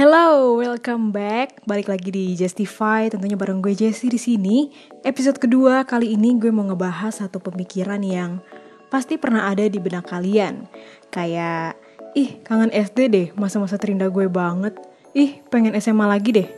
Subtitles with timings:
[0.00, 1.60] Hello, welcome back.
[1.68, 4.72] Balik lagi di Justify, tentunya bareng gue Jessie di sini.
[5.04, 8.40] Episode kedua kali ini gue mau ngebahas satu pemikiran yang
[8.88, 10.64] pasti pernah ada di benak kalian.
[11.12, 11.76] Kayak,
[12.16, 14.72] ih kangen SD deh, masa-masa terindah gue banget.
[15.12, 16.48] Ih, pengen SMA lagi deh.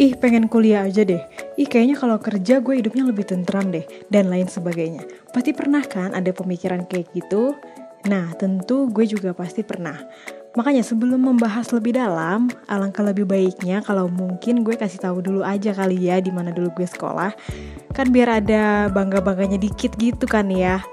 [0.00, 1.20] Ih, pengen kuliah aja deh.
[1.60, 5.04] Ih, kayaknya kalau kerja gue hidupnya lebih tentram deh, dan lain sebagainya.
[5.28, 7.52] Pasti pernah kan ada pemikiran kayak gitu?
[8.08, 10.00] Nah, tentu gue juga pasti pernah.
[10.52, 15.72] Makanya sebelum membahas lebih dalam, alangkah lebih baiknya kalau mungkin gue kasih tahu dulu aja
[15.72, 17.32] kali ya di mana dulu gue sekolah.
[17.96, 20.84] Kan biar ada bangga-bangganya dikit gitu kan ya.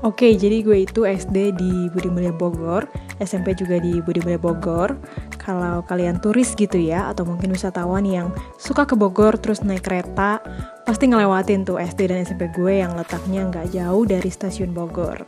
[0.00, 2.88] Oke, jadi gue itu SD di Budi Mulia Bogor,
[3.20, 4.96] SMP juga di Budi Mulia Bogor.
[5.36, 10.40] Kalau kalian turis gitu ya, atau mungkin wisatawan yang suka ke Bogor terus naik kereta,
[10.88, 15.20] pasti ngelewatin tuh SD dan SMP gue yang letaknya nggak jauh dari stasiun Bogor.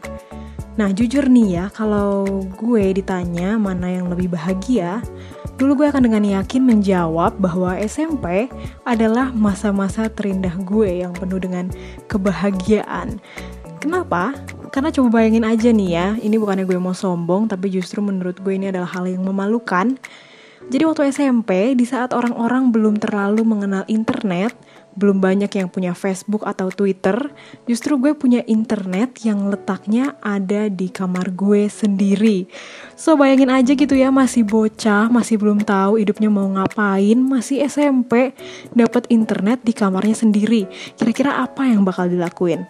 [0.72, 2.24] Nah jujur nih ya, kalau
[2.56, 5.05] gue ditanya mana yang lebih bahagia,
[5.60, 8.48] dulu gue akan dengan yakin menjawab bahwa SMP
[8.88, 11.69] adalah masa-masa terindah gue yang penuh dengan
[12.08, 13.20] kebahagiaan.
[13.84, 14.32] Kenapa?
[14.72, 18.56] Karena coba bayangin aja nih ya, ini bukannya gue mau sombong, tapi justru menurut gue
[18.56, 20.00] ini adalah hal yang memalukan.
[20.72, 24.56] Jadi waktu SMP, di saat orang-orang belum terlalu mengenal internet,
[24.92, 27.32] belum banyak yang punya Facebook atau Twitter,
[27.64, 32.44] justru gue punya internet yang letaknya ada di kamar gue sendiri.
[32.96, 38.36] So bayangin aja gitu ya, masih bocah, masih belum tahu hidupnya mau ngapain, masih SMP,
[38.76, 40.68] dapat internet di kamarnya sendiri.
[41.00, 42.68] Kira-kira apa yang bakal dilakuin?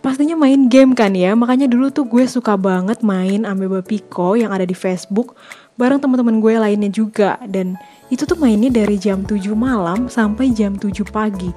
[0.00, 4.48] Pastinya main game kan ya, makanya dulu tuh gue suka banget main Ameba Pico yang
[4.48, 5.36] ada di Facebook
[5.80, 7.80] bareng teman-teman gue lainnya juga dan
[8.10, 11.54] itu tuh mainnya dari jam 7 malam sampai jam 7 pagi.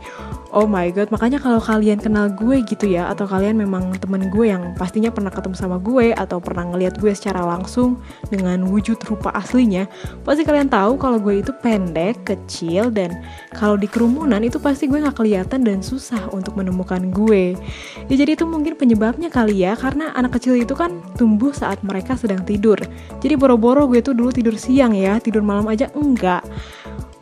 [0.54, 4.54] Oh my god, makanya kalau kalian kenal gue gitu ya, atau kalian memang temen gue
[4.54, 7.98] yang pastinya pernah ketemu sama gue, atau pernah ngeliat gue secara langsung
[8.30, 9.90] dengan wujud rupa aslinya,
[10.22, 13.26] pasti kalian tahu kalau gue itu pendek, kecil, dan
[13.58, 17.58] kalau di kerumunan itu pasti gue gak kelihatan dan susah untuk menemukan gue.
[18.06, 22.14] Ya jadi itu mungkin penyebabnya kali ya, karena anak kecil itu kan tumbuh saat mereka
[22.14, 22.78] sedang tidur.
[23.26, 26.43] Jadi boro-boro gue tuh dulu tidur siang ya, tidur malam aja enggak.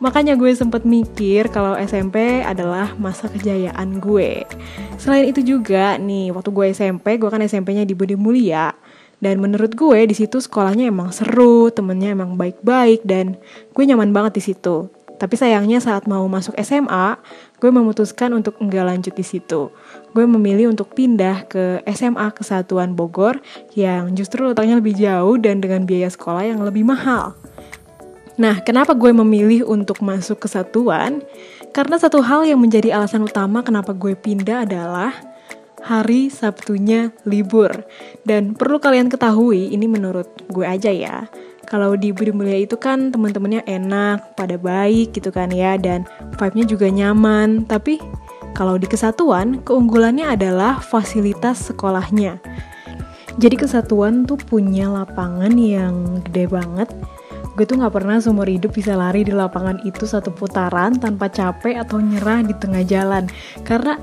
[0.02, 4.42] Makanya gue sempet mikir kalau SMP adalah masa kejayaan gue.
[4.98, 8.74] Selain itu juga nih, waktu gue SMP, gue kan SMP-nya di Budi Mulia.
[9.22, 13.38] Dan menurut gue di situ sekolahnya emang seru, temennya emang baik-baik dan
[13.70, 14.90] gue nyaman banget di situ.
[15.22, 17.14] Tapi sayangnya saat mau masuk SMA,
[17.62, 19.70] gue memutuskan untuk enggak lanjut di situ.
[20.10, 23.38] Gue memilih untuk pindah ke SMA Kesatuan Bogor
[23.78, 27.38] yang justru letaknya lebih jauh dan dengan biaya sekolah yang lebih mahal.
[28.40, 31.20] Nah, kenapa gue memilih untuk masuk ke satuan?
[31.72, 35.12] Karena satu hal yang menjadi alasan utama kenapa gue pindah adalah
[35.82, 37.84] hari Sabtunya libur.
[38.24, 41.28] Dan perlu kalian ketahui, ini menurut gue aja ya.
[41.68, 46.04] Kalau di Budi Mulia itu kan teman-temannya enak, pada baik gitu kan ya, dan
[46.36, 47.64] vibe-nya juga nyaman.
[47.64, 47.96] Tapi
[48.52, 52.40] kalau di kesatuan, keunggulannya adalah fasilitas sekolahnya.
[53.40, 56.92] Jadi kesatuan tuh punya lapangan yang gede banget
[57.52, 61.76] gue tuh gak pernah seumur hidup bisa lari di lapangan itu satu putaran tanpa capek
[61.80, 63.28] atau nyerah di tengah jalan.
[63.62, 64.00] Karena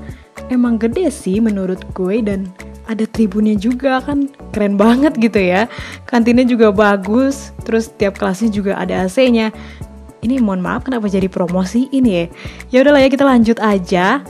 [0.50, 2.46] emang gede sih menurut gue dan
[2.86, 5.66] ada tribunnya juga kan keren banget gitu ya.
[6.06, 9.50] Kantinnya juga bagus terus tiap kelasnya juga ada AC-nya
[10.20, 12.24] ini mohon maaf kenapa jadi promosi ini ya.
[12.70, 14.20] Ya udahlah ya kita lanjut aja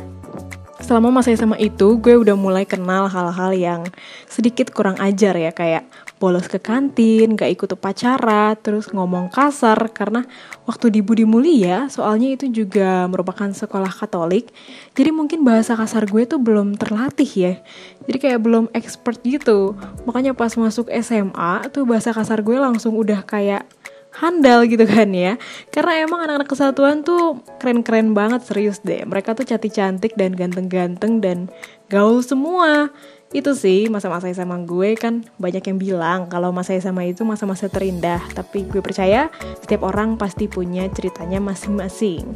[0.90, 3.86] selama masa SMA itu gue udah mulai kenal hal-hal yang
[4.26, 5.86] sedikit kurang ajar ya kayak
[6.18, 10.26] bolos ke kantin, gak ikut upacara, terus ngomong kasar karena
[10.66, 14.50] waktu di Budi Mulia soalnya itu juga merupakan sekolah Katolik.
[14.98, 17.54] Jadi mungkin bahasa kasar gue tuh belum terlatih ya.
[18.10, 19.78] Jadi kayak belum expert gitu.
[20.10, 23.62] Makanya pas masuk SMA tuh bahasa kasar gue langsung udah kayak
[24.14, 25.38] handal gitu kan ya.
[25.70, 29.02] Karena emang anak-anak kesatuan tuh keren-keren banget serius deh.
[29.06, 31.38] Mereka tuh cantik-cantik dan ganteng-ganteng dan
[31.86, 32.90] gaul semua.
[33.30, 38.18] Itu sih masa-masa SMA gue kan banyak yang bilang kalau masa SMA itu masa-masa terindah.
[38.34, 39.30] Tapi gue percaya
[39.62, 42.34] setiap orang pasti punya ceritanya masing-masing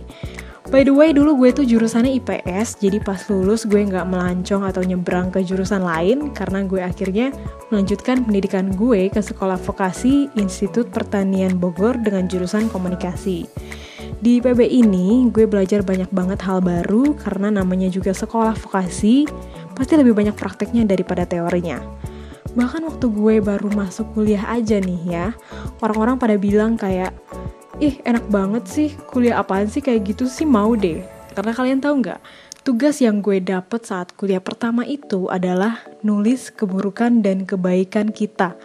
[0.72, 4.80] By the way, dulu gue tuh jurusannya IPS, jadi pas lulus gue nggak melancong atau
[4.80, 7.36] nyebrang ke jurusan lain karena gue akhirnya
[7.68, 13.44] melanjutkan pendidikan gue ke Sekolah Vokasi Institut Pertanian Bogor dengan jurusan komunikasi.
[14.24, 19.28] Di PB ini, gue belajar banyak banget hal baru karena namanya juga sekolah vokasi,
[19.76, 21.76] pasti lebih banyak prakteknya daripada teorinya.
[22.56, 25.26] Bahkan waktu gue baru masuk kuliah aja nih ya,
[25.84, 27.12] orang-orang pada bilang kayak,
[27.82, 28.90] ih enak banget sih.
[29.10, 30.46] Kuliah apaan sih kayak gitu sih?
[30.46, 31.02] Mau deh.
[31.34, 32.20] Karena kalian tahu nggak?
[32.64, 38.56] Tugas yang gue dapet saat kuliah pertama itu adalah nulis keburukan dan kebaikan kita.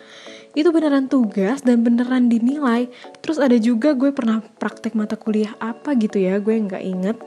[0.55, 2.87] Itu beneran tugas dan beneran dinilai.
[3.19, 6.39] Terus ada juga gue pernah praktek mata kuliah apa gitu ya?
[6.39, 7.17] Gue nggak inget.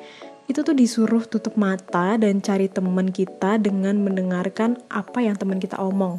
[0.48, 5.76] Itu tuh disuruh tutup mata dan cari teman kita dengan mendengarkan apa yang teman kita
[5.76, 6.18] omong.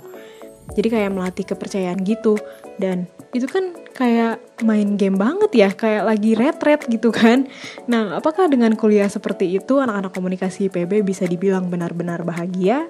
[0.78, 2.38] Jadi kayak melatih kepercayaan gitu.
[2.78, 7.50] Dan itu kan kayak main game banget ya kayak lagi retret gitu kan
[7.90, 12.88] nah apakah dengan kuliah seperti itu anak-anak komunikasi IPB bisa dibilang benar-benar bahagia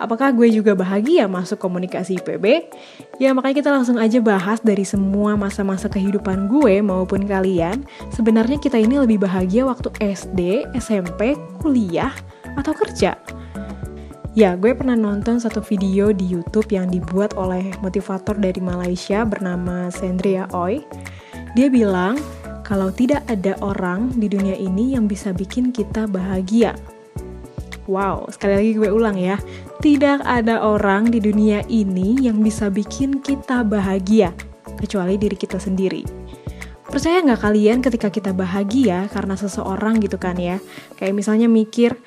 [0.00, 2.72] Apakah gue juga bahagia masuk komunikasi IPB?
[3.20, 7.84] Ya makanya kita langsung aja bahas dari semua masa-masa kehidupan gue maupun kalian.
[8.08, 12.16] Sebenarnya kita ini lebih bahagia waktu SD, SMP, kuliah,
[12.56, 13.12] atau kerja.
[14.40, 19.92] Ya, gue pernah nonton satu video di YouTube yang dibuat oleh motivator dari Malaysia bernama
[19.92, 20.80] Sandria Oi.
[21.52, 22.16] Dia bilang,
[22.64, 26.72] kalau tidak ada orang di dunia ini yang bisa bikin kita bahagia.
[27.84, 29.36] Wow, sekali lagi gue ulang ya.
[29.84, 34.32] Tidak ada orang di dunia ini yang bisa bikin kita bahagia,
[34.80, 36.00] kecuali diri kita sendiri.
[36.88, 40.64] Percaya nggak kalian ketika kita bahagia karena seseorang gitu kan ya?
[40.96, 42.00] Kayak misalnya mikir,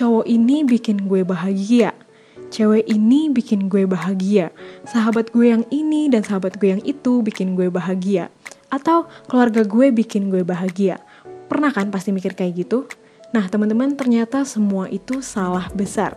[0.00, 1.92] cowok ini bikin gue bahagia,
[2.48, 4.48] cewek ini bikin gue bahagia,
[4.88, 8.32] sahabat gue yang ini dan sahabat gue yang itu bikin gue bahagia,
[8.72, 11.04] atau keluarga gue bikin gue bahagia.
[11.52, 12.88] Pernah kan pasti mikir kayak gitu?
[13.36, 16.16] Nah, teman-teman, ternyata semua itu salah besar.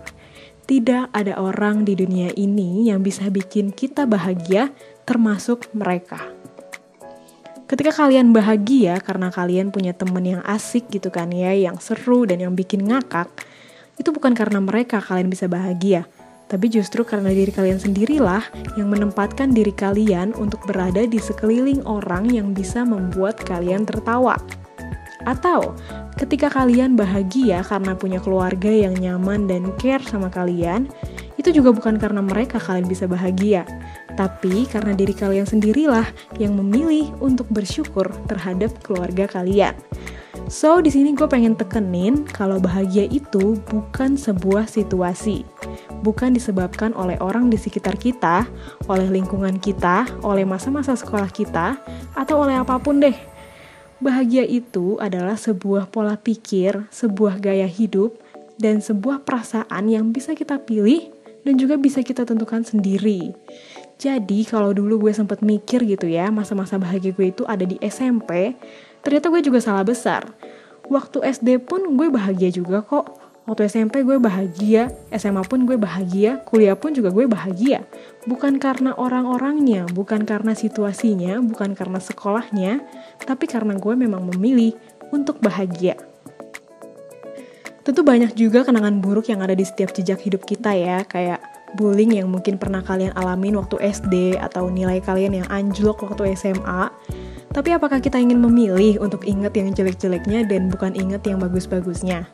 [0.64, 4.72] Tidak ada orang di dunia ini yang bisa bikin kita bahagia,
[5.04, 6.24] termasuk mereka.
[7.68, 12.40] Ketika kalian bahagia karena kalian punya temen yang asik gitu kan ya, yang seru dan
[12.40, 13.28] yang bikin ngakak,
[13.98, 16.08] itu bukan karena mereka kalian bisa bahagia,
[16.54, 18.46] tapi justru karena diri kalian sendirilah
[18.78, 24.38] yang menempatkan diri kalian untuk berada di sekeliling orang yang bisa membuat kalian tertawa.
[25.24, 25.74] Atau
[26.20, 30.92] ketika kalian bahagia karena punya keluarga yang nyaman dan care sama kalian,
[31.40, 33.66] itu juga bukan karena mereka kalian bisa bahagia,
[34.14, 36.06] tapi karena diri kalian sendirilah
[36.38, 39.74] yang memilih untuk bersyukur terhadap keluarga kalian.
[40.52, 45.48] So, di sini gue pengen tekenin kalau bahagia itu bukan sebuah situasi.
[46.04, 48.48] Bukan disebabkan oleh orang di sekitar kita,
[48.92, 51.80] oleh lingkungan kita, oleh masa-masa sekolah kita,
[52.14, 53.34] atau oleh apa pun deh
[54.04, 58.20] Bahagia itu adalah sebuah pola pikir, sebuah gaya hidup,
[58.60, 61.08] dan sebuah perasaan yang bisa kita pilih
[61.48, 63.32] dan juga bisa kita tentukan sendiri.
[63.96, 68.60] Jadi kalau dulu gue sempet mikir gitu ya, masa-masa bahagia gue itu ada di SMP,
[69.04, 70.26] ternyata gue juga salah besar.
[70.88, 76.40] Waktu SD pun gue bahagia juga kok, Waktu SMP gue bahagia, SMA pun gue bahagia,
[76.48, 77.84] kuliah pun juga gue bahagia.
[78.24, 82.80] Bukan karena orang-orangnya, bukan karena situasinya, bukan karena sekolahnya,
[83.28, 84.80] tapi karena gue memang memilih
[85.12, 86.00] untuk bahagia.
[87.84, 91.44] Tentu banyak juga kenangan buruk yang ada di setiap jejak hidup kita ya, kayak
[91.76, 96.88] bullying yang mungkin pernah kalian alamin waktu SD atau nilai kalian yang anjlok waktu SMA.
[97.54, 102.26] Tapi apakah kita ingin memilih untuk ingat yang jelek-jeleknya dan bukan ingat yang bagus-bagusnya?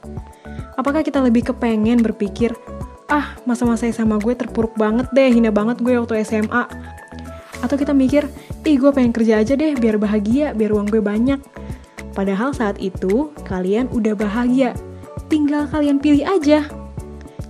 [0.79, 2.55] Apakah kita lebih kepengen berpikir,
[3.11, 6.63] ah masa-masa SMA gue terpuruk banget deh, hina banget gue waktu SMA.
[7.59, 8.31] Atau kita mikir,
[8.63, 11.43] ih gue pengen kerja aja deh biar bahagia, biar uang gue banyak.
[12.15, 14.71] Padahal saat itu kalian udah bahagia,
[15.27, 16.63] tinggal kalian pilih aja.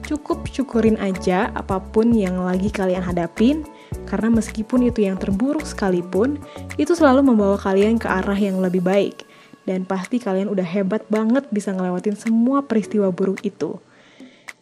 [0.10, 3.62] Cukup syukurin aja apa pun yang lagi kalian hadapin,
[4.10, 6.42] karena meskipun itu yang terburuk sekalipun,
[6.76, 9.30] itu selalu membawa kalian ke arah yang lebih baik
[9.70, 13.78] dan pasti kalian udah hebat banget bisa ngelewatin semua peristiwa buruk itu.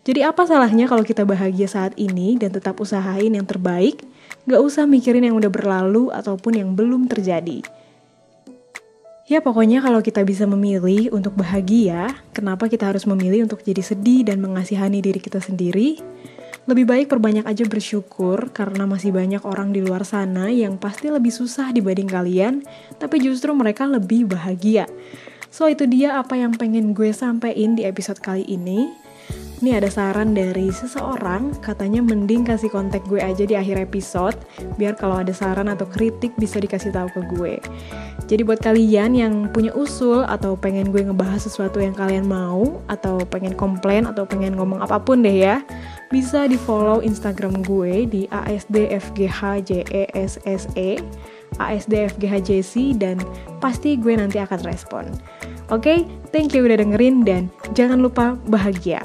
[0.04, 4.04] Jadi apa salahnya kalau kita bahagia saat ini dan tetap usahain yang terbaik,
[4.48, 7.63] gak usah mikirin yang udah berlalu ataupun yang belum terjadi.
[9.28, 14.24] Ya pokoknya kalau kita bisa memilih untuk bahagia, kenapa kita harus memilih untuk jadi sedih
[14.24, 16.00] dan mengasihani diri kita sendiri?
[16.68, 21.32] Lebih baik perbanyak aja bersyukur karena masih banyak orang di luar sana yang pasti lebih
[21.32, 22.60] susah dibanding kalian,
[23.00, 24.84] tapi justru mereka lebih bahagia.
[25.48, 28.92] So itu dia apa yang pengen gue sampaikan di episode kali ini.
[29.58, 34.38] Ini ada saran dari seseorang, katanya mending kasih kontak gue aja di akhir episode,
[34.78, 37.54] biar kalau ada saran atau kritik bisa dikasih tahu ke gue.
[38.30, 43.18] Jadi buat kalian yang punya usul atau pengen gue ngebahas sesuatu yang kalian mau, atau
[43.26, 45.66] pengen komplain atau pengen ngomong apa pun deh ya,
[46.08, 50.40] bisa di follow Instagram gue di asdfghjesse
[51.58, 53.18] asdfghjc dan
[53.64, 55.06] pasti gue nanti akan respon.
[55.68, 56.00] Oke, okay?
[56.32, 59.04] thank you udah dengerin dan jangan lupa bahagia.